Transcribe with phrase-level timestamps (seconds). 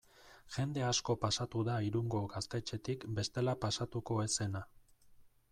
[0.53, 4.65] Jende asko pasatu da Irungo gaztetxetik bestela pasatuko ez zena.